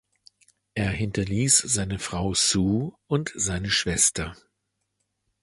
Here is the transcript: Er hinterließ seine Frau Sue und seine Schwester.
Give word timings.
Er 0.73 0.89
hinterließ 0.89 1.59
seine 1.59 1.99
Frau 1.99 2.33
Sue 2.33 2.91
und 3.05 3.31
seine 3.35 3.69
Schwester. 3.69 4.35